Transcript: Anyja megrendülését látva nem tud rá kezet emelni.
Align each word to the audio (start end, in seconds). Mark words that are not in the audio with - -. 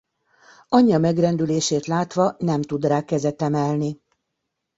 Anyja 0.69 0.97
megrendülését 0.99 1.85
látva 1.85 2.35
nem 2.39 2.61
tud 2.61 2.85
rá 2.85 3.03
kezet 3.05 3.41
emelni. 3.41 4.01